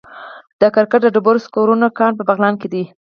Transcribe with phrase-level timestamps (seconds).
[0.59, 2.83] د کرکر د ډبرو سکرو کان په بغلان کې دی